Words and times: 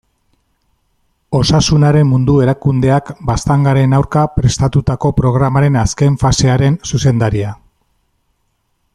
Osasunaren 1.39 2.07
Mundu 2.13 2.37
Erakundeak 2.45 3.11
baztangaren 3.31 3.93
aurka 3.97 4.23
prestatutako 4.39 5.11
programaren 5.19 5.77
azken 5.83 6.17
fasearen 6.23 6.79
zuzendaria. 6.93 7.53